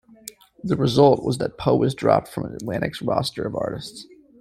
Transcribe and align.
The 0.63 0.75
result 0.75 1.23
was 1.23 1.37
that 1.37 1.59
Poe 1.59 1.75
was 1.75 1.93
dropped 1.93 2.27
from 2.27 2.45
Atlantic's 2.55 3.03
roster 3.03 3.45
of 3.45 3.55
artists. 3.55 4.07